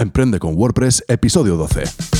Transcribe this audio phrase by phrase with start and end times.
[0.00, 2.17] Emprende con WordPress, episodio 12.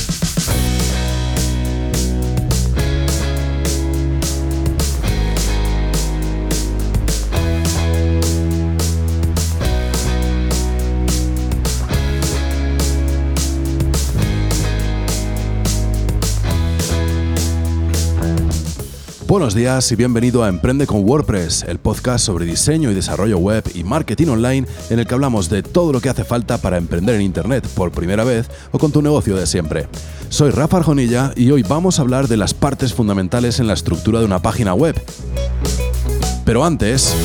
[19.29, 23.63] Buenos días y bienvenido a Emprende con WordPress, el podcast sobre diseño y desarrollo web
[23.75, 27.13] y marketing online en el que hablamos de todo lo que hace falta para emprender
[27.13, 29.87] en Internet por primera vez o con tu negocio de siempre.
[30.29, 34.17] Soy Rafa Arjonilla y hoy vamos a hablar de las partes fundamentales en la estructura
[34.17, 34.99] de una página web.
[36.43, 37.15] Pero antes...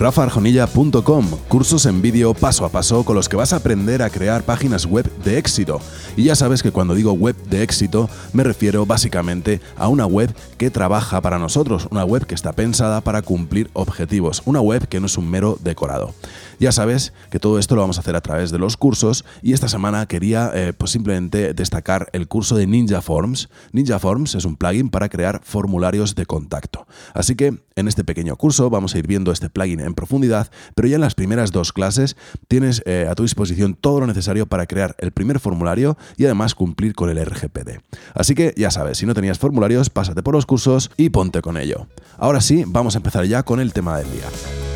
[0.00, 4.44] rafaarjonilla.com, cursos en vídeo paso a paso con los que vas a aprender a crear
[4.44, 5.78] páginas web de éxito.
[6.16, 10.34] Y ya sabes que cuando digo web de éxito me refiero básicamente a una web
[10.56, 15.00] que trabaja para nosotros, una web que está pensada para cumplir objetivos, una web que
[15.00, 16.14] no es un mero decorado.
[16.58, 19.52] Ya sabes que todo esto lo vamos a hacer a través de los cursos y
[19.52, 23.48] esta semana quería eh, pues simplemente destacar el curso de Ninja Forms.
[23.72, 26.86] Ninja Forms es un plugin para crear formularios de contacto.
[27.14, 30.96] Así que en este pequeño curso vamos a ir viendo este plugin profundidad, pero ya
[30.96, 32.16] en las primeras dos clases
[32.48, 36.54] tienes eh, a tu disposición todo lo necesario para crear el primer formulario y además
[36.54, 37.80] cumplir con el RGPD.
[38.14, 41.56] Así que ya sabes, si no tenías formularios, pásate por los cursos y ponte con
[41.56, 41.86] ello.
[42.18, 44.69] Ahora sí, vamos a empezar ya con el tema del día.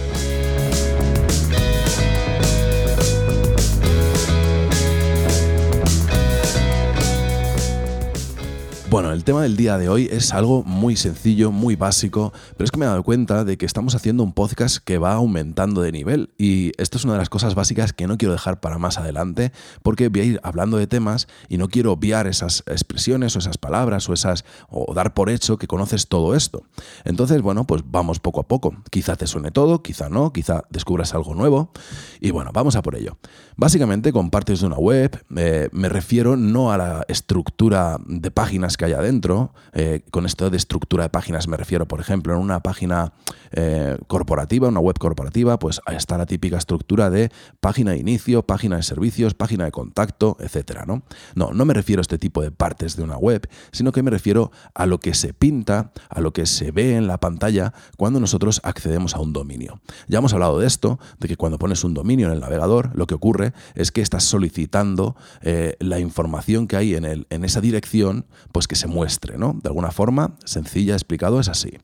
[8.94, 12.70] Bueno, el tema del día de hoy es algo muy sencillo, muy básico, pero es
[12.70, 15.90] que me he dado cuenta de que estamos haciendo un podcast que va aumentando de
[15.90, 18.96] nivel y esto es una de las cosas básicas que no quiero dejar para más
[18.96, 19.50] adelante
[19.82, 23.58] porque voy a ir hablando de temas y no quiero obviar esas expresiones o esas
[23.58, 26.62] palabras o esas o dar por hecho que conoces todo esto.
[27.04, 28.76] Entonces, bueno, pues vamos poco a poco.
[28.90, 31.72] Quizá te suene todo, quizá no, quizá descubras algo nuevo
[32.20, 33.18] y bueno, vamos a por ello.
[33.56, 38.76] Básicamente, con partes de una web eh, me refiero no a la estructura de páginas
[38.76, 39.52] que hay adentro.
[39.72, 43.12] Eh, con esto de estructura de páginas me refiero, por ejemplo, en una página
[43.52, 47.30] eh, corporativa, una web corporativa, pues está la típica estructura de
[47.60, 51.02] página de inicio, página de servicios, página de contacto, etcétera, ¿no?
[51.34, 54.10] No, no me refiero a este tipo de partes de una web, sino que me
[54.10, 58.20] refiero a lo que se pinta, a lo que se ve en la pantalla cuando
[58.20, 59.80] nosotros accedemos a un dominio.
[60.08, 63.06] Ya hemos hablado de esto, de que cuando pones un dominio en el navegador, lo
[63.06, 67.60] que ocurre es que estás solicitando eh, la información que hay en, el, en esa
[67.60, 69.58] dirección, pues que se muestre, ¿no?
[69.62, 71.78] De alguna forma, sencilla, explicado, es así.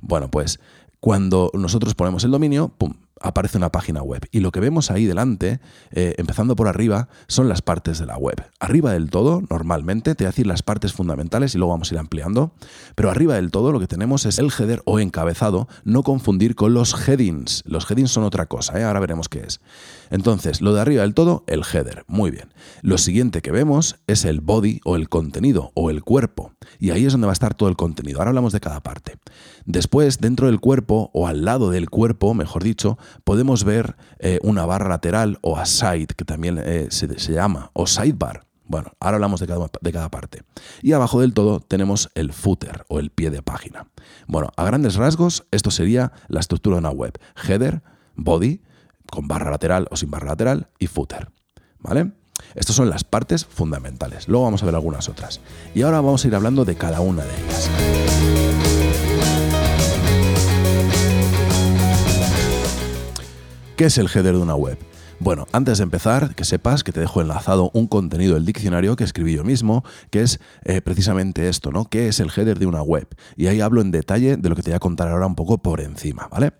[0.00, 0.60] Bueno, pues
[1.00, 4.26] cuando nosotros ponemos el dominio, pum, aparece una página web.
[4.30, 5.60] Y lo que vemos ahí delante,
[5.90, 8.44] eh, empezando por arriba, son las partes de la web.
[8.60, 11.94] Arriba del todo, normalmente, te voy a decir las partes fundamentales y luego vamos a
[11.94, 12.52] ir ampliando.
[12.94, 16.74] Pero arriba del todo lo que tenemos es el header o encabezado, no confundir con
[16.74, 17.62] los headings.
[17.66, 18.84] Los headings son otra cosa, ¿eh?
[18.84, 19.60] ahora veremos qué es.
[20.10, 22.04] Entonces, lo de arriba del todo, el header.
[22.06, 22.52] Muy bien.
[22.82, 26.52] Lo siguiente que vemos es el body o el contenido o el cuerpo.
[26.78, 28.18] Y ahí es donde va a estar todo el contenido.
[28.18, 29.16] Ahora hablamos de cada parte.
[29.64, 34.66] Después, dentro del cuerpo o al lado del cuerpo, mejor dicho, podemos ver eh, una
[34.66, 38.46] barra lateral o aside, que también eh, se, llama, o sidebar.
[38.64, 40.42] Bueno, ahora hablamos de cada, de cada, parte.
[40.82, 43.86] Y abajo del todo tenemos el footer o el pie de página.
[44.26, 47.18] Bueno, a grandes rasgos, esto sería la estructura de una web.
[47.46, 47.82] Header,
[48.14, 48.62] body,
[49.10, 51.30] con barra lateral o sin barra lateral, y footer.
[51.80, 52.12] ¿Vale?
[52.54, 54.28] Estas son las partes fundamentales.
[54.28, 55.40] Luego vamos a ver algunas otras.
[55.74, 58.61] Y ahora vamos a ir hablando de cada una de ellas.
[63.82, 64.78] ¿Qué es el header de una web?
[65.18, 69.02] Bueno, antes de empezar, que sepas que te dejo enlazado un contenido del diccionario que
[69.02, 71.86] escribí yo mismo, que es eh, precisamente esto, ¿no?
[71.86, 73.08] ¿Qué es el header de una web?
[73.34, 75.58] Y ahí hablo en detalle de lo que te voy a contar ahora un poco
[75.58, 76.52] por encima, ¿vale?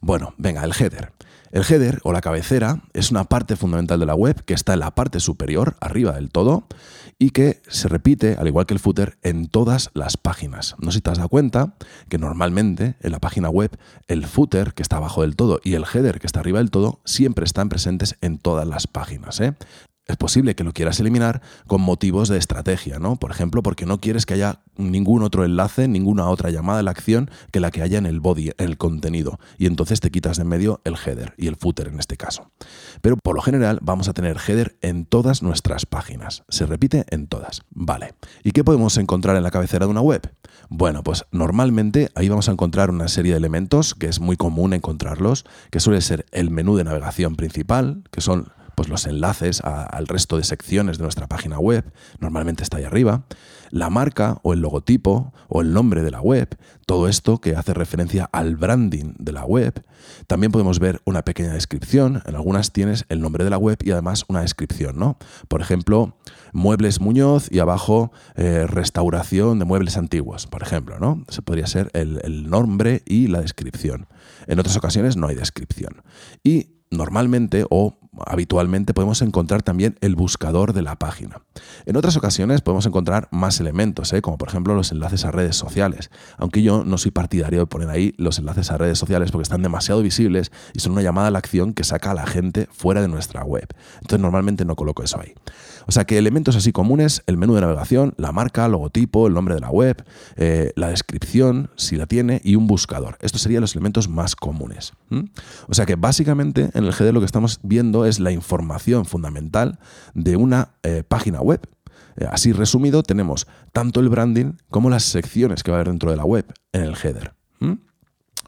[0.00, 1.12] Bueno, venga, el header.
[1.56, 4.80] El header o la cabecera es una parte fundamental de la web que está en
[4.80, 6.66] la parte superior, arriba del todo,
[7.18, 10.74] y que se repite, al igual que el footer, en todas las páginas.
[10.78, 11.74] No sé si te has dado cuenta
[12.10, 13.70] que normalmente en la página web
[14.06, 17.00] el footer, que está abajo del todo, y el header, que está arriba del todo,
[17.06, 19.40] siempre están presentes en todas las páginas.
[19.40, 19.54] ¿eh?
[20.06, 23.16] Es posible que lo quieras eliminar con motivos de estrategia, ¿no?
[23.16, 26.90] Por ejemplo, porque no quieres que haya ningún otro enlace, ninguna otra llamada a la
[26.92, 29.38] acción que la que haya en el body, en el contenido.
[29.58, 32.50] Y entonces te quitas de en medio el header y el footer en este caso.
[33.00, 36.44] Pero por lo general vamos a tener header en todas nuestras páginas.
[36.48, 37.62] Se repite en todas.
[37.70, 38.14] Vale.
[38.44, 40.32] ¿Y qué podemos encontrar en la cabecera de una web?
[40.68, 44.72] Bueno, pues normalmente ahí vamos a encontrar una serie de elementos que es muy común
[44.72, 50.06] encontrarlos, que suele ser el menú de navegación principal, que son pues los enlaces al
[50.06, 53.24] resto de secciones de nuestra página web, normalmente está ahí arriba,
[53.70, 56.56] la marca o el logotipo o el nombre de la web,
[56.86, 59.82] todo esto que hace referencia al branding de la web.
[60.26, 63.90] También podemos ver una pequeña descripción, en algunas tienes el nombre de la web y
[63.90, 65.16] además una descripción, ¿no?
[65.48, 66.16] Por ejemplo,
[66.52, 71.24] Muebles Muñoz y abajo eh, restauración de muebles antiguos, por ejemplo, ¿no?
[71.28, 74.06] Ese podría ser el, el nombre y la descripción.
[74.46, 76.02] En otras ocasiones no hay descripción.
[76.44, 81.40] Y normalmente o habitualmente podemos encontrar también el buscador de la página.
[81.84, 84.22] En otras ocasiones podemos encontrar más elementos, ¿eh?
[84.22, 87.90] como por ejemplo los enlaces a redes sociales, aunque yo no soy partidario de poner
[87.90, 91.30] ahí los enlaces a redes sociales porque están demasiado visibles y son una llamada a
[91.30, 93.66] la acción que saca a la gente fuera de nuestra web.
[93.96, 95.34] Entonces normalmente no coloco eso ahí.
[95.86, 99.54] O sea que elementos así comunes, el menú de navegación, la marca, logotipo, el nombre
[99.54, 100.04] de la web,
[100.36, 103.16] eh, la descripción, si la tiene, y un buscador.
[103.20, 104.92] Estos serían los elementos más comunes.
[105.68, 109.78] O sea que básicamente en el GD lo que estamos viendo es la información fundamental
[110.14, 111.65] de una eh, página web.
[112.16, 116.10] Eh, así resumido, tenemos tanto el branding como las secciones que va a haber dentro
[116.10, 117.34] de la web en el header.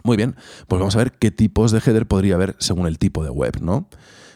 [0.05, 0.37] Muy bien,
[0.69, 3.61] pues vamos a ver qué tipos de header podría haber según el tipo de web,
[3.61, 3.88] ¿no?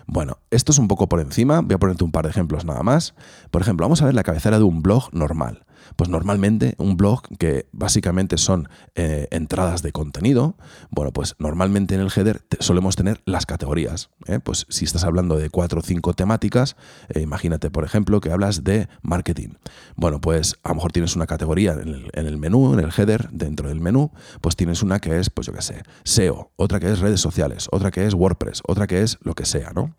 [0.06, 2.82] Bueno, esto es un poco por encima, voy a ponerte un par de ejemplos nada
[2.82, 3.14] más.
[3.50, 5.64] Por ejemplo, vamos a ver la cabecera de un blog normal.
[5.96, 10.56] Pues normalmente un blog que básicamente son eh, entradas de contenido,
[10.90, 14.11] bueno, pues normalmente en el header solemos tener las categorías.
[14.26, 14.40] ¿eh?
[14.43, 16.76] Pues si estás hablando de cuatro o cinco temáticas,
[17.08, 19.50] eh, imagínate, por ejemplo, que hablas de marketing.
[19.96, 22.93] Bueno, pues a lo mejor tienes una categoría en el, en el menú, en el
[22.96, 26.81] header, dentro del menú, pues tienes una que es, pues yo qué sé, SEO, otra
[26.81, 29.94] que es redes sociales, otra que es WordPress, otra que es lo que sea, ¿no?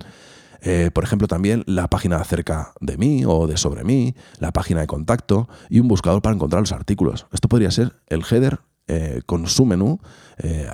[0.63, 4.79] Eh, por ejemplo, también la página acerca de mí o de sobre mí, la página
[4.79, 7.27] de contacto y un buscador para encontrar los artículos.
[7.33, 9.99] Esto podría ser el header eh, con su menú,
[10.37, 10.69] eh,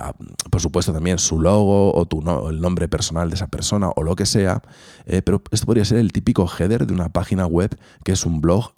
[0.50, 4.16] por supuesto también su logo o tu el nombre personal de esa persona o lo
[4.16, 4.62] que sea,
[5.24, 8.72] pero esto podría ser el típico header de una página web que es un blog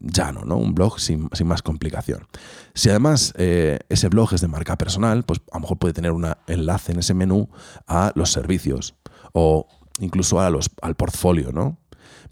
[0.00, 0.56] llano, ¿no?
[0.56, 2.26] un blog sin, sin, más complicación.
[2.74, 6.26] Si además ese blog es de marca personal, pues a lo mejor puede tener un
[6.46, 7.48] enlace en ese menú
[7.88, 8.94] a los servicios
[9.32, 9.66] o
[10.00, 11.78] incluso a los, al portfolio, ¿no?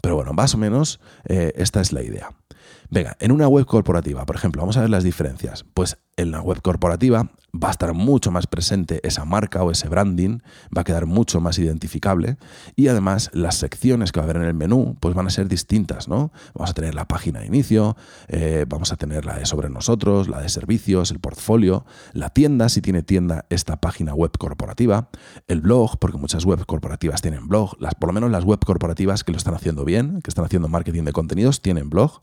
[0.01, 2.31] Pero bueno, más o menos eh, esta es la idea.
[2.89, 5.65] Venga, en una web corporativa, por ejemplo, vamos a ver las diferencias.
[5.73, 9.89] Pues en la web corporativa va a estar mucho más presente esa marca o ese
[9.89, 10.39] branding,
[10.75, 12.37] va a quedar mucho más identificable
[12.75, 15.47] y además las secciones que va a haber en el menú pues van a ser
[15.47, 16.31] distintas, ¿no?
[16.53, 20.27] Vamos a tener la página de inicio, eh, vamos a tener la de sobre nosotros,
[20.27, 25.09] la de servicios, el portfolio, la tienda, si tiene tienda esta página web corporativa,
[25.47, 29.23] el blog, porque muchas web corporativas tienen blog, las, por lo menos las web corporativas
[29.23, 32.21] que lo están haciendo bien, que están haciendo marketing de contenidos, tienen blog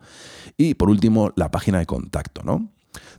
[0.57, 2.76] y por último la página de contacto, ¿no?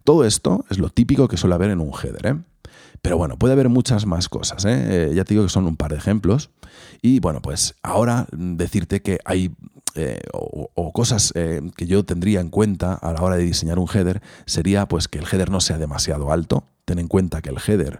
[0.07, 2.25] Todo esto es lo típico que suele haber en un header.
[2.27, 2.35] ¿eh?
[3.01, 4.63] Pero bueno, puede haber muchas más cosas.
[4.63, 5.09] ¿eh?
[5.09, 5.11] ¿eh?
[5.13, 6.49] ya te digo que son un par de ejemplos.
[7.01, 9.53] Y bueno, pues ahora decirte que hay
[9.95, 13.87] eh, o, cosas eh, que yo tendría en cuenta a la hora de diseñar un
[13.93, 16.63] header sería pues que el header no sea demasiado alto.
[16.87, 17.99] Ten en cuenta que el header,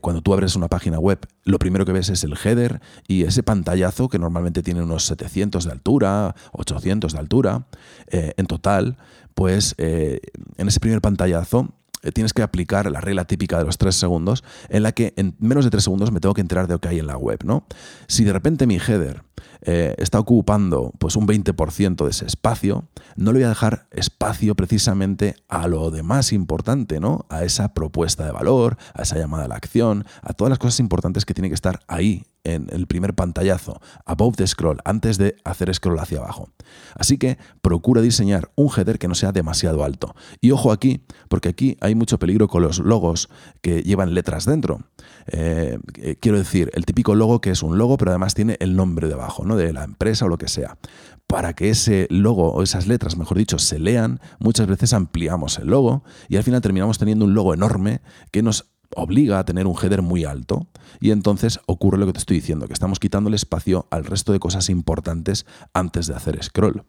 [0.00, 3.44] cuando tú abres una página web, lo primero que ves es el header y ese
[3.44, 7.66] pantallazo que normalmente tiene unos 700 de altura, 800 de altura,
[8.08, 8.96] en total,
[9.34, 13.96] pues en ese primer pantallazo eh, tienes que aplicar la regla típica de los tres
[13.96, 16.80] segundos, en la que en menos de tres segundos me tengo que enterar de lo
[16.80, 17.40] que hay en la web.
[17.44, 17.64] ¿no?
[18.06, 19.22] Si de repente mi header
[19.62, 22.84] eh, está ocupando pues, un 20% de ese espacio,
[23.16, 27.26] no le voy a dejar espacio precisamente a lo demás importante, ¿no?
[27.28, 30.80] a esa propuesta de valor, a esa llamada a la acción, a todas las cosas
[30.80, 35.36] importantes que tienen que estar ahí en el primer pantallazo, above the scroll, antes de
[35.44, 36.48] hacer scroll hacia abajo.
[36.94, 40.14] Así que procura diseñar un header que no sea demasiado alto.
[40.40, 43.28] Y ojo aquí, porque aquí hay mucho peligro con los logos
[43.60, 44.80] que llevan letras dentro.
[45.26, 48.76] Eh, eh, quiero decir, el típico logo que es un logo, pero además tiene el
[48.76, 49.56] nombre debajo, ¿no?
[49.56, 50.78] De la empresa o lo que sea.
[51.26, 55.68] Para que ese logo o esas letras, mejor dicho, se lean, muchas veces ampliamos el
[55.68, 59.76] logo y al final terminamos teniendo un logo enorme que nos obliga a tener un
[59.76, 60.66] header muy alto
[61.00, 64.32] y entonces ocurre lo que te estoy diciendo, que estamos quitando el espacio al resto
[64.32, 66.84] de cosas importantes antes de hacer scroll.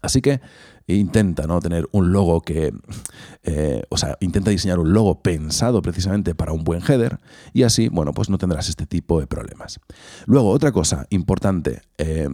[0.00, 0.40] Así que
[0.86, 1.60] intenta ¿no?
[1.60, 2.72] tener un logo que,
[3.44, 7.20] eh, o sea, intenta diseñar un logo pensado precisamente para un buen header
[7.52, 9.80] y así, bueno, pues no tendrás este tipo de problemas.
[10.26, 12.28] Luego, otra cosa importante, eh,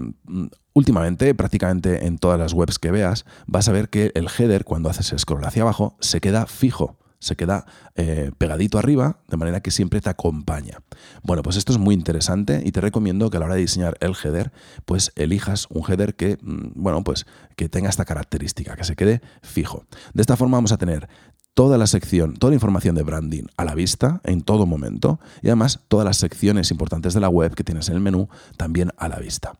[0.72, 4.88] últimamente, prácticamente en todas las webs que veas, vas a ver que el header, cuando
[4.88, 9.70] haces scroll hacia abajo, se queda fijo se queda eh, pegadito arriba, de manera que
[9.70, 10.78] siempre te acompaña.
[11.22, 13.96] Bueno, pues esto es muy interesante y te recomiendo que a la hora de diseñar
[14.00, 14.52] el header,
[14.84, 19.20] pues elijas un header que, mm, bueno, pues que tenga esta característica, que se quede
[19.42, 19.84] fijo.
[20.14, 21.08] De esta forma vamos a tener
[21.54, 25.48] toda la sección, toda la información de branding a la vista en todo momento y
[25.48, 29.08] además todas las secciones importantes de la web que tienes en el menú también a
[29.08, 29.58] la vista.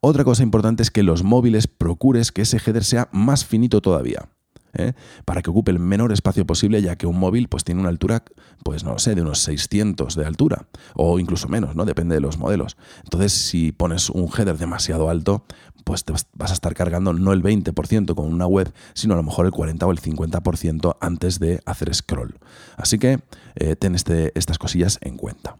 [0.00, 4.28] Otra cosa importante es que los móviles procures que ese header sea más finito todavía.
[4.74, 4.92] ¿Eh?
[5.24, 8.22] para que ocupe el menor espacio posible, ya que un móvil pues, tiene una altura,
[8.64, 11.84] pues no lo sé, de unos 600 de altura, o incluso menos, ¿no?
[11.84, 12.76] Depende de los modelos.
[13.04, 15.44] Entonces, si pones un header demasiado alto,
[15.84, 19.46] pues vas a estar cargando no el 20% con una web, sino a lo mejor
[19.46, 22.38] el 40 o el 50% antes de hacer scroll.
[22.76, 23.20] Así que
[23.56, 25.56] eh, ten este, estas cosillas en cuenta.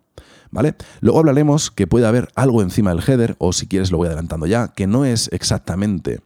[0.50, 0.74] ¿Vale?
[1.00, 4.46] Luego hablaremos que puede haber algo encima del header, o si quieres lo voy adelantando
[4.46, 6.20] ya, que no es exactamente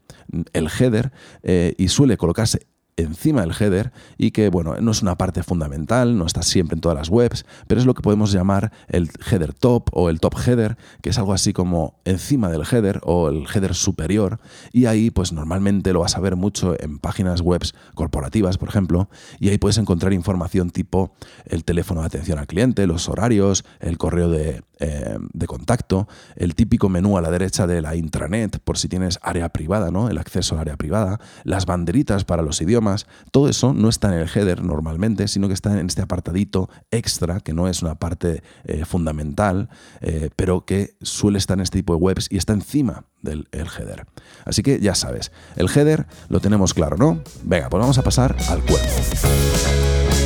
[0.53, 1.13] el header
[1.45, 6.17] eh, y suele colocarse encima del header y que, bueno, no es una parte fundamental,
[6.17, 9.53] no está siempre en todas las webs, pero es lo que podemos llamar el header
[9.53, 13.47] top o el top header, que es algo así como encima del header o el
[13.55, 14.41] header superior
[14.73, 19.09] y ahí pues normalmente lo vas a ver mucho en páginas webs corporativas, por ejemplo,
[19.39, 21.15] y ahí puedes encontrar información tipo
[21.47, 26.55] el teléfono de atención al cliente, los horarios, el correo de, eh, de contacto, el
[26.55, 30.11] típico menú a la derecha de la intranet, por si tienes área privada, ¿no?
[30.11, 32.86] El acceso al área privada, las banderitas para los idiomas,
[33.31, 37.41] todo eso no está en el header normalmente, sino que está en este apartadito extra,
[37.41, 39.69] que no es una parte eh, fundamental,
[40.01, 44.07] eh, pero que suele estar en este tipo de webs y está encima del header.
[44.45, 47.23] Así que ya sabes, el header lo tenemos claro, ¿no?
[47.43, 50.26] Venga, pues vamos a pasar al cuerpo.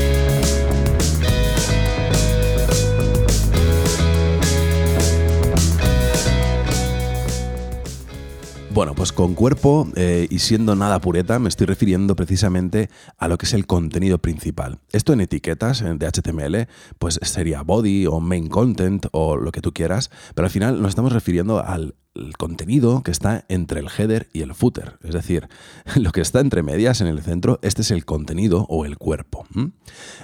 [8.72, 13.36] Bueno, pues con cuerpo eh, y siendo nada pureta me estoy refiriendo precisamente a lo
[13.36, 14.78] que es el contenido principal.
[14.92, 16.68] Esto en etiquetas de HTML
[17.00, 20.90] pues sería body o main content o lo que tú quieras, pero al final nos
[20.90, 21.96] estamos refiriendo al
[22.37, 24.99] contenido que está entre el header y el footer.
[25.02, 25.49] Es decir,
[25.97, 29.47] lo que está entre medias en el centro, este es el contenido o el cuerpo.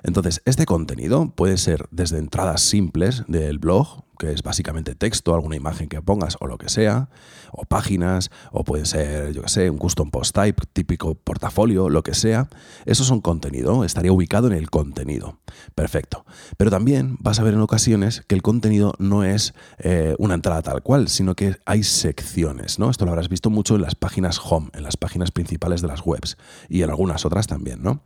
[0.03, 5.57] Entonces, este contenido puede ser desde entradas simples del blog, que es básicamente texto, alguna
[5.57, 7.09] imagen que pongas o lo que sea,
[7.53, 12.03] o páginas, o puede ser, yo que sé, un custom post type, típico portafolio, lo
[12.03, 12.49] que sea.
[12.85, 15.39] Eso son contenido, estaría ubicado en el contenido.
[15.75, 16.25] Perfecto.
[16.57, 20.63] Pero también vas a ver en ocasiones que el contenido no es eh, una entrada
[20.63, 22.91] tal cual, sino que hay secciones, ¿no?
[22.91, 26.05] Esto lo habrás visto mucho en las páginas home, en las páginas principales de las
[26.05, 26.37] webs
[26.69, 28.03] y en algunas otras también, ¿no?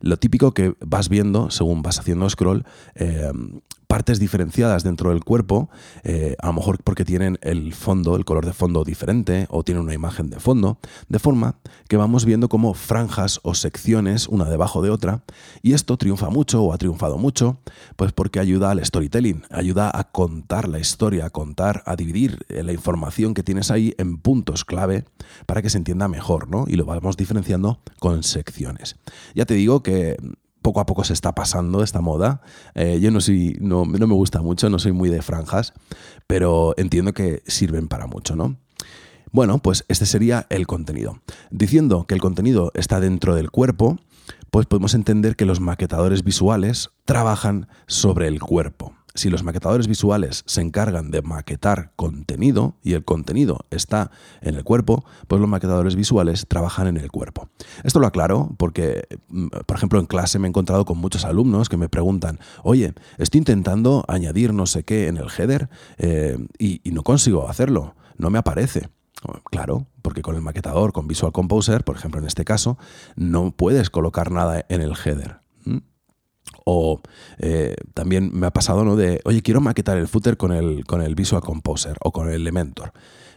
[0.00, 2.64] Lo típico que vas viendo según vas haciendo scroll,
[2.94, 3.30] eh,
[3.94, 5.70] partes diferenciadas dentro del cuerpo,
[6.02, 9.84] eh, a lo mejor porque tienen el fondo, el color de fondo diferente o tienen
[9.84, 14.82] una imagen de fondo, de forma que vamos viendo como franjas o secciones una debajo
[14.82, 15.22] de otra
[15.62, 17.60] y esto triunfa mucho o ha triunfado mucho,
[17.94, 22.64] pues porque ayuda al storytelling, ayuda a contar la historia, a contar, a dividir eh,
[22.64, 25.04] la información que tienes ahí en puntos clave
[25.46, 26.64] para que se entienda mejor, ¿no?
[26.66, 28.96] Y lo vamos diferenciando con secciones.
[29.36, 30.16] Ya te digo que
[30.64, 32.40] poco a poco se está pasando esta moda.
[32.74, 35.74] Eh, yo no, soy, no, no me gusta mucho, no soy muy de franjas,
[36.26, 38.56] pero entiendo que sirven para mucho, ¿no?
[39.30, 41.20] Bueno, pues este sería el contenido.
[41.50, 43.98] Diciendo que el contenido está dentro del cuerpo,
[44.50, 50.42] pues podemos entender que los maquetadores visuales trabajan sobre el cuerpo si los maquetadores visuales
[50.46, 55.94] se encargan de maquetar contenido y el contenido está en el cuerpo, pues los maquetadores
[55.94, 57.48] visuales trabajan en el cuerpo.
[57.84, 61.68] Esto lo aclaro porque, mm, por ejemplo, en clase me he encontrado con muchos alumnos
[61.68, 65.68] que me preguntan, oye, estoy intentando añadir no sé qué en el header
[65.98, 68.88] eh, y, y no consigo hacerlo, no me aparece.
[69.50, 72.76] Claro, porque con el maquetador, con Visual Composer, por ejemplo en este caso,
[73.16, 75.43] no puedes colocar nada en el header.
[76.64, 77.00] O
[77.38, 78.96] eh, también me ha pasado, ¿no?
[78.96, 82.34] De, oye, quiero maquetar el footer con el, con el Visual Composer o con el
[82.34, 82.92] Elementor.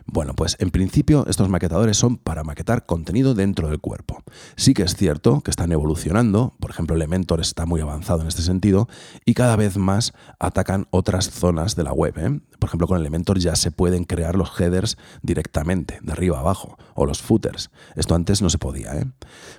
[0.10, 4.24] Bueno, pues en principio estos maquetadores son para maquetar contenido dentro del cuerpo.
[4.56, 8.42] Sí que es cierto que están evolucionando, por ejemplo Elementor está muy avanzado en este
[8.42, 8.88] sentido
[9.26, 12.14] y cada vez más atacan otras zonas de la web.
[12.18, 12.40] ¿eh?
[12.58, 16.78] Por ejemplo con Elementor ya se pueden crear los headers directamente, de arriba a abajo,
[16.96, 17.70] o los footers.
[17.96, 18.94] Esto antes no se podía.
[18.96, 19.06] ¿eh?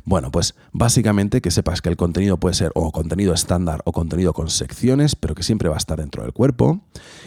[0.05, 4.33] Bueno, pues básicamente que sepas que el contenido puede ser o contenido estándar o contenido
[4.33, 6.81] con secciones, pero que siempre va a estar dentro del cuerpo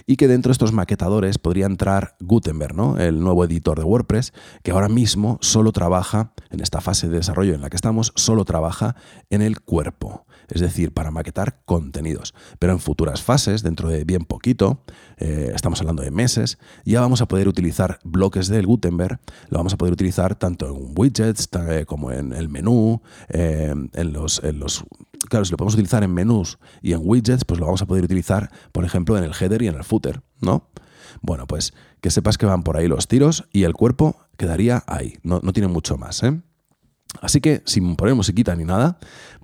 [0.08, 2.98] y que dentro de estos maquetadores podría entrar Gutenberg, ¿no?
[3.20, 7.62] Nuevo editor de WordPress, que ahora mismo solo trabaja, en esta fase de desarrollo en
[7.62, 8.96] la que estamos, solo trabaja
[9.30, 12.34] en el cuerpo, es decir, para maquetar contenidos.
[12.60, 14.84] Pero en futuras fases, dentro de bien poquito,
[15.18, 19.74] eh, estamos hablando de meses, ya vamos a poder utilizar bloques del Gutenberg, lo vamos
[19.74, 24.60] a poder utilizar tanto en widgets eh, como en el menú, eh, en, los, en
[24.60, 24.84] los
[25.30, 28.04] claro, si lo podemos utilizar en menús y en widgets, pues lo vamos a poder
[28.04, 30.70] utilizar, por ejemplo, en el header y en el footer, ¿no?
[31.22, 35.18] Bueno, pues que sepas que van por ahí los tiros y el cuerpo quedaría ahí,
[35.24, 36.24] no, tiene mucho más.
[36.24, 36.40] ¿eh?
[37.20, 38.98] Así que, sin poner musiquita ni nada,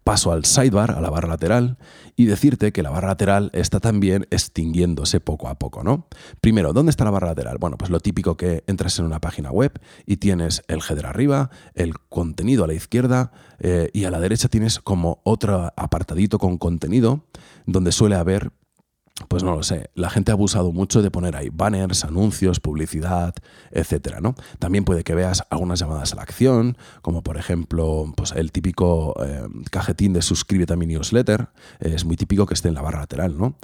[0.03, 1.77] paso al sidebar, a la barra lateral,
[2.15, 6.07] y decirte que la barra lateral está también extinguiéndose poco a poco, ¿no?
[6.39, 7.57] Primero, ¿dónde está la barra lateral?
[7.59, 11.49] Bueno, pues lo típico que entras en una página web y tienes el header arriba,
[11.75, 16.57] el contenido a la izquierda eh, y a la derecha tienes como otro apartadito con
[16.57, 17.25] contenido
[17.65, 18.53] donde suele haber
[19.27, 23.33] pues no lo sé, la gente ha abusado mucho de poner ahí banners, anuncios, publicidad,
[23.71, 24.35] etcétera, ¿no?
[24.59, 29.15] También puede que veas algunas llamadas a la acción, como por ejemplo, pues el típico
[29.25, 32.99] eh, cajetín de suscríbete a mi newsletter, es muy típico que esté en la barra
[32.99, 33.55] lateral, ¿no?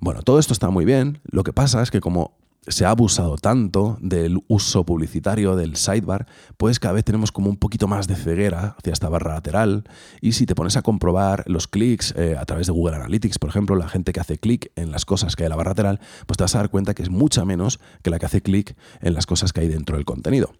[0.00, 2.34] Bueno, todo esto está muy bien, lo que pasa es que como
[2.68, 7.56] se ha abusado tanto del uso publicitario del sidebar, pues cada vez tenemos como un
[7.56, 9.84] poquito más de ceguera hacia esta barra lateral.
[10.20, 13.50] Y si te pones a comprobar los clics eh, a través de Google Analytics, por
[13.50, 16.00] ejemplo, la gente que hace clic en las cosas que hay en la barra lateral,
[16.26, 18.76] pues te vas a dar cuenta que es mucha menos que la que hace clic
[19.00, 20.52] en las cosas que hay dentro del contenido.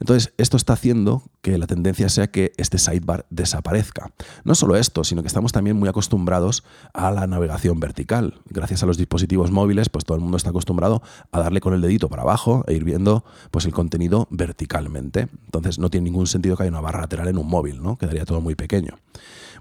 [0.00, 4.12] Entonces, esto está haciendo que la tendencia sea que este sidebar desaparezca.
[4.44, 8.40] No solo esto, sino que estamos también muy acostumbrados a la navegación vertical.
[8.46, 11.80] Gracias a los dispositivos móviles, pues todo el mundo está acostumbrado a dar con el
[11.80, 15.28] dedito para abajo e ir viendo pues, el contenido verticalmente.
[15.46, 17.96] Entonces no tiene ningún sentido que haya una barra lateral en un móvil, ¿no?
[17.96, 18.98] Quedaría todo muy pequeño.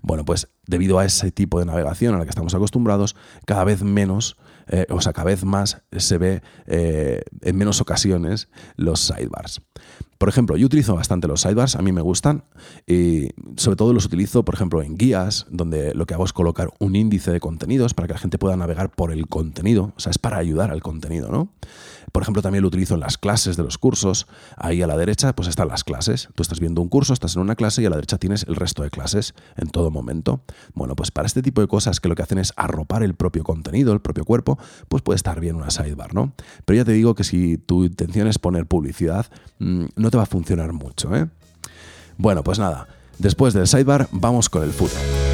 [0.01, 3.15] Bueno, pues debido a ese tipo de navegación a la que estamos acostumbrados,
[3.45, 8.49] cada vez menos, eh, o sea, cada vez más se ve eh, en menos ocasiones
[8.75, 9.61] los sidebars.
[10.17, 12.43] Por ejemplo, yo utilizo bastante los sidebars, a mí me gustan,
[12.85, 16.69] y sobre todo los utilizo, por ejemplo, en guías, donde lo que hago es colocar
[16.79, 20.11] un índice de contenidos para que la gente pueda navegar por el contenido, o sea,
[20.11, 21.49] es para ayudar al contenido, ¿no?
[22.11, 24.27] Por ejemplo, también lo utilizo en las clases de los cursos.
[24.55, 26.29] Ahí a la derecha pues están las clases.
[26.35, 28.55] Tú estás viendo un curso, estás en una clase y a la derecha tienes el
[28.55, 30.41] resto de clases en todo momento.
[30.73, 33.43] Bueno, pues para este tipo de cosas que lo que hacen es arropar el propio
[33.43, 34.57] contenido, el propio cuerpo,
[34.87, 36.33] pues puede estar bien una sidebar, ¿no?
[36.65, 39.27] Pero ya te digo que si tu intención es poner publicidad,
[39.59, 41.27] mm, no te va a funcionar mucho, ¿eh?
[42.17, 42.87] Bueno, pues nada,
[43.19, 45.26] después del sidebar vamos con el footer.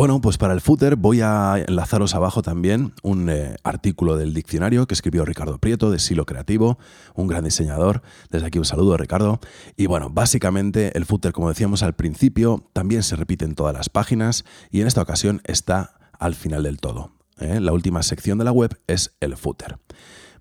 [0.00, 4.86] Bueno, pues para el footer voy a enlazaros abajo también un eh, artículo del diccionario
[4.86, 6.78] que escribió Ricardo Prieto de Silo Creativo,
[7.14, 8.00] un gran diseñador.
[8.30, 9.40] Desde aquí un saludo, Ricardo.
[9.76, 13.90] Y bueno, básicamente el footer, como decíamos al principio, también se repite en todas las
[13.90, 17.12] páginas y en esta ocasión está al final del todo.
[17.38, 17.60] ¿eh?
[17.60, 19.76] La última sección de la web es el footer.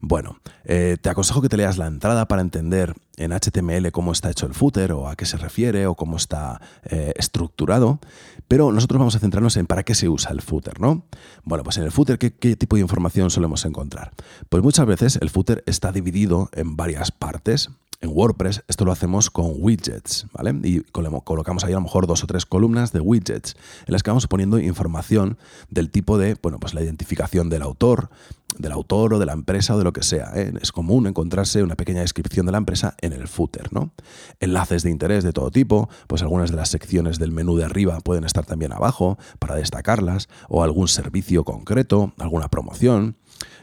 [0.01, 4.31] Bueno, eh, te aconsejo que te leas la entrada para entender en HTML cómo está
[4.31, 7.99] hecho el footer o a qué se refiere o cómo está eh, estructurado,
[8.47, 11.03] pero nosotros vamos a centrarnos en para qué se usa el footer, ¿no?
[11.43, 14.13] Bueno, pues en el footer, ¿qué, ¿qué, tipo de información solemos encontrar?
[14.47, 17.69] Pues muchas veces el footer está dividido en varias partes
[18.01, 20.55] en WordPress esto lo hacemos con widgets, ¿vale?
[20.63, 24.09] Y colocamos ahí a lo mejor dos o tres columnas de widgets en las que
[24.09, 25.37] vamos poniendo información
[25.69, 28.09] del tipo de, bueno, pues la identificación del autor,
[28.57, 30.31] del autor o de la empresa o de lo que sea.
[30.35, 30.51] ¿eh?
[30.61, 33.91] Es común encontrarse una pequeña descripción de la empresa en el footer, ¿no?
[34.39, 37.99] Enlaces de interés de todo tipo, pues algunas de las secciones del menú de arriba
[37.99, 43.15] pueden estar también abajo para destacarlas, o algún servicio concreto, alguna promoción.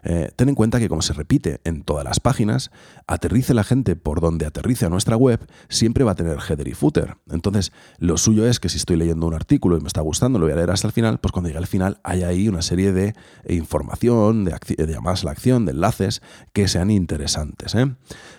[0.05, 2.71] Eh, ten en cuenta que como se repite en todas las páginas,
[3.07, 6.75] aterrice la gente por donde aterrice a nuestra web, siempre va a tener header y
[6.75, 7.17] footer.
[7.31, 10.47] Entonces, lo suyo es que si estoy leyendo un artículo y me está gustando, lo
[10.47, 12.93] voy a leer hasta el final, pues cuando llegue al final hay ahí una serie
[12.93, 13.15] de
[13.49, 17.75] información, de, de llamadas a la acción, de enlaces que sean interesantes.
[17.75, 17.95] ¿eh?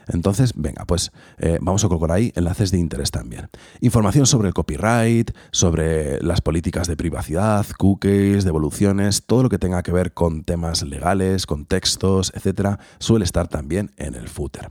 [0.07, 3.49] Entonces, venga, pues eh, vamos a colocar ahí enlaces de interés también.
[3.81, 9.83] Información sobre el copyright, sobre las políticas de privacidad, cookies, devoluciones, todo lo que tenga
[9.83, 14.69] que ver con temas legales, con textos, etcétera, suele estar también en el footer.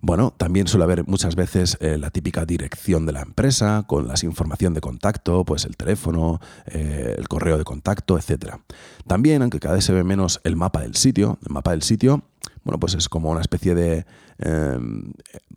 [0.00, 4.24] Bueno, también suele haber muchas veces eh, la típica dirección de la empresa con las
[4.24, 8.56] información de contacto, pues el teléfono, eh, el correo de contacto, etc.
[9.06, 12.22] También, aunque cada vez se ve menos el mapa del sitio, el mapa del sitio,
[12.62, 14.06] bueno, pues es como una especie de
[14.38, 15.12] em,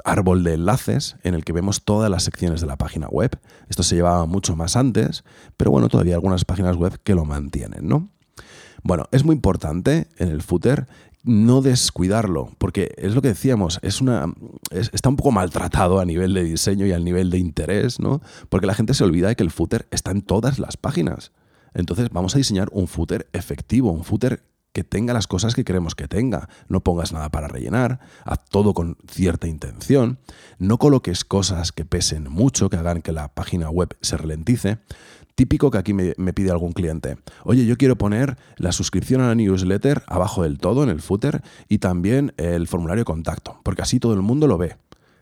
[0.06, 3.38] árbol de enlaces en el que vemos todas las secciones de la página web.
[3.68, 5.24] Esto se llevaba mucho más antes,
[5.58, 8.10] pero bueno, todavía hay algunas páginas web que lo mantienen, ¿no?
[8.84, 10.88] Bueno, es muy importante en el footer
[11.24, 14.34] no descuidarlo, porque es lo que decíamos, es una,
[14.72, 18.22] está un poco maltratado a nivel de diseño y a nivel de interés, ¿no?
[18.48, 21.32] Porque la gente se olvida de que el footer está en todas las páginas.
[21.74, 25.96] Entonces vamos a diseñar un footer efectivo, un footer que tenga las cosas que queremos
[25.96, 26.48] que tenga.
[26.68, 30.20] No pongas nada para rellenar, haz todo con cierta intención,
[30.58, 34.80] no coloques cosas que pesen mucho, que hagan que la página web se ralentice.
[35.40, 37.16] Típico que aquí me, pide algún cliente.
[37.46, 41.42] Oye, yo quiero poner la suscripción a la newsletter abajo del todo, en el footer,
[41.70, 44.76] y también el formulario de contacto, porque así todo el mundo lo ve.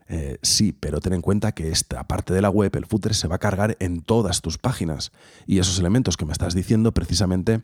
[0.09, 3.27] Eh, sí, pero ten en cuenta que esta parte de la web, el footer, se
[3.27, 5.11] va a cargar en todas tus páginas.
[5.45, 7.61] Y esos elementos que me estás diciendo precisamente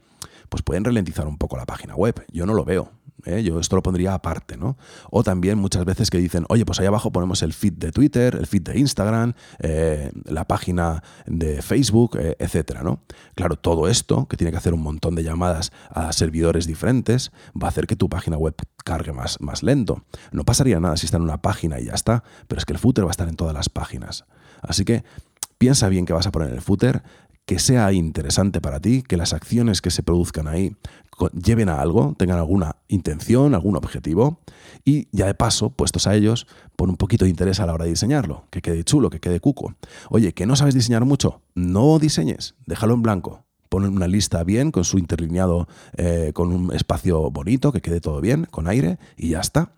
[0.49, 2.23] pues pueden ralentizar un poco la página web.
[2.31, 2.91] Yo no lo veo.
[3.25, 3.43] ¿Eh?
[3.43, 4.77] Yo esto lo pondría aparte, ¿no?
[5.09, 8.35] O también muchas veces que dicen, oye, pues ahí abajo ponemos el feed de Twitter,
[8.35, 13.01] el feed de Instagram, eh, la página de Facebook, eh, etcétera, ¿no?
[13.35, 17.31] Claro, todo esto, que tiene que hacer un montón de llamadas a servidores diferentes,
[17.61, 20.03] va a hacer que tu página web cargue más, más lento.
[20.31, 22.79] No pasaría nada si está en una página y ya está, pero es que el
[22.79, 24.25] footer va a estar en todas las páginas.
[24.61, 25.03] Así que
[25.57, 27.03] piensa bien que vas a poner el footer,
[27.45, 30.75] que sea interesante para ti, que las acciones que se produzcan ahí
[31.33, 34.39] lleven a algo, tengan alguna intención, algún objetivo,
[34.85, 37.85] y ya de paso, puestos a ellos, pon un poquito de interés a la hora
[37.85, 39.75] de diseñarlo, que quede chulo, que quede cuco.
[40.09, 43.45] Oye, que no sabes diseñar mucho, no diseñes, déjalo en blanco.
[43.69, 48.21] Pon una lista bien, con su interlineado, eh, con un espacio bonito, que quede todo
[48.21, 49.73] bien, con aire, y ya está.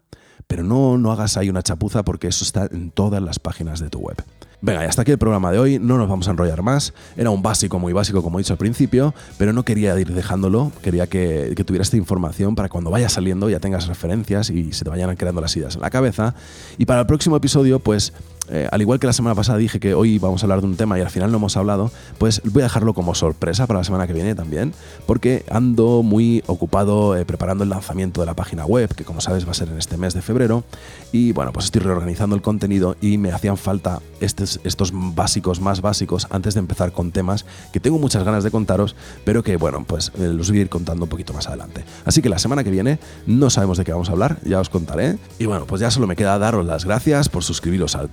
[0.48, 3.90] Pero no, no hagas ahí una chapuza porque eso está en todas las páginas de
[3.90, 4.18] tu web.
[4.66, 6.96] Venga, y hasta aquí el programa de hoy, no nos vamos a enrollar más.
[7.16, 10.72] Era un básico, muy básico, como he dicho al principio, pero no quería ir dejándolo,
[10.82, 14.84] quería que, que tuviera esta información para cuando vaya saliendo ya tengas referencias y se
[14.84, 16.34] te vayan creando las ideas en la cabeza.
[16.80, 18.12] Y para el próximo episodio, pues
[18.50, 20.76] eh, al igual que la semana pasada dije que hoy vamos a hablar de un
[20.76, 23.84] tema y al final no hemos hablado, pues voy a dejarlo como sorpresa para la
[23.84, 24.74] semana que viene también,
[25.06, 29.48] porque ando muy ocupado eh, preparando el lanzamiento de la página web, que como sabes
[29.48, 30.64] va a ser en este mes de febrero,
[31.12, 34.60] y bueno, pues estoy reorganizando el contenido y me hacían falta estos,
[34.94, 39.44] básicos más básicos antes de empezar con temas que tengo muchas ganas de contaros, pero
[39.44, 41.84] que bueno, pues eh, los voy a ir contando un poquito más adelante.
[42.06, 44.70] Así que la semana que viene no sabemos de qué vamos a hablar, ya os
[44.70, 48.10] contaré, y bueno, pues ya solo me queda daros las gracias por suscribiros al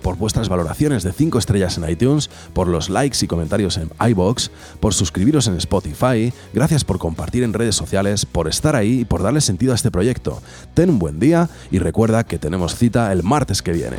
[0.00, 4.50] por vuestras valoraciones de 5 estrellas en iTunes, por los likes y comentarios en iBox,
[4.80, 9.22] por suscribiros en Spotify, gracias por compartir en redes sociales, por estar ahí y por
[9.22, 10.42] darle sentido a este proyecto.
[10.74, 13.96] Ten un buen día y recuerda que tenemos cita el martes que viene.